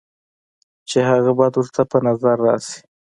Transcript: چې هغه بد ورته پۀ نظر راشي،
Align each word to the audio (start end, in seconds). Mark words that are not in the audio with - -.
چې 0.89 0.99
هغه 1.09 1.31
بد 1.39 1.53
ورته 1.57 1.81
پۀ 1.89 1.97
نظر 2.07 2.35
راشي، 2.45 2.77